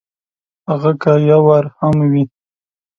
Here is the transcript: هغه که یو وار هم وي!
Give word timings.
هغه 0.69 0.91
که 1.01 1.11
یو 1.29 1.41
وار 1.47 1.65
هم 1.79 1.95
وي! 2.11 2.23